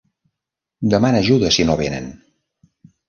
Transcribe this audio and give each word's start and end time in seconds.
Demana 0.95 1.21
ajuda 1.25 1.53
si 1.59 1.67
no 1.71 1.79
venen. 1.83 2.09